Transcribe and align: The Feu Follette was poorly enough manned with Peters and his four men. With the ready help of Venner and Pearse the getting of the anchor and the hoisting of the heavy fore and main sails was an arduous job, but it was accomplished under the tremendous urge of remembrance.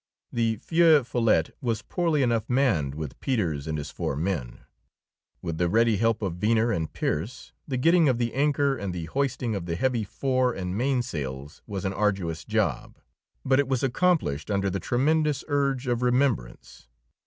The 0.31 0.55
Feu 0.55 1.03
Follette 1.03 1.51
was 1.61 1.83
poorly 1.83 2.23
enough 2.23 2.49
manned 2.49 2.95
with 2.95 3.19
Peters 3.19 3.67
and 3.67 3.77
his 3.77 3.91
four 3.91 4.15
men. 4.15 4.61
With 5.43 5.59
the 5.59 5.69
ready 5.69 5.97
help 5.97 6.23
of 6.23 6.37
Venner 6.37 6.71
and 6.71 6.91
Pearse 6.91 7.51
the 7.67 7.77
getting 7.77 8.09
of 8.09 8.17
the 8.17 8.33
anchor 8.33 8.75
and 8.75 8.95
the 8.95 9.05
hoisting 9.05 9.53
of 9.53 9.67
the 9.67 9.75
heavy 9.75 10.03
fore 10.03 10.53
and 10.55 10.75
main 10.75 11.03
sails 11.03 11.61
was 11.67 11.85
an 11.85 11.93
arduous 11.93 12.43
job, 12.43 12.97
but 13.45 13.59
it 13.59 13.67
was 13.67 13.83
accomplished 13.83 14.49
under 14.49 14.71
the 14.71 14.79
tremendous 14.79 15.43
urge 15.47 15.85
of 15.85 16.01
remembrance. 16.01 16.87